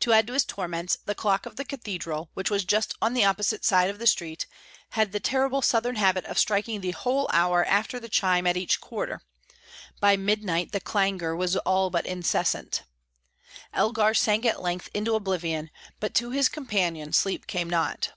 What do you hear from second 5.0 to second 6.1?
the terrible southern